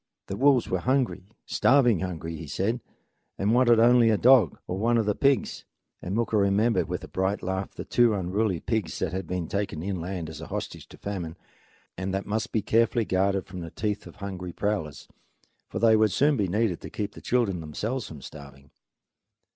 The 0.25 0.35
wolves 0.35 0.67
were 0.67 0.79
hungry, 0.79 1.27
starving 1.45 1.99
hungry, 1.99 2.35
he 2.35 2.47
said, 2.47 2.81
and 3.37 3.53
wanted 3.53 3.79
only 3.79 4.09
a 4.09 4.17
dog, 4.17 4.57
or 4.65 4.79
one 4.79 4.97
of 4.97 5.05
the 5.05 5.13
pigs. 5.13 5.63
And 6.01 6.15
Mooka 6.15 6.37
remembered 6.37 6.89
with 6.89 7.03
a 7.03 7.07
bright 7.07 7.43
laugh 7.43 7.75
the 7.75 7.85
two 7.85 8.15
unruly 8.15 8.59
pigs 8.61 8.97
that 8.97 9.13
had 9.13 9.27
been 9.27 9.47
taken 9.47 9.83
inland 9.83 10.27
as 10.27 10.41
a 10.41 10.47
hostage 10.47 10.87
to 10.87 10.97
famine, 10.97 11.37
and 11.99 12.15
that 12.15 12.25
must 12.25 12.51
be 12.51 12.63
carefully 12.63 13.05
guarded 13.05 13.45
from 13.45 13.59
the 13.59 13.69
teeth 13.69 14.07
of 14.07 14.15
hungry 14.15 14.53
prowlers, 14.53 15.07
for 15.69 15.77
they 15.77 15.95
would 15.95 16.11
soon 16.11 16.35
be 16.35 16.47
needed 16.47 16.81
to 16.81 16.89
keep 16.89 17.11
the 17.13 17.21
children 17.21 17.59
themselves 17.59 18.07
from 18.07 18.23
starving. 18.23 18.71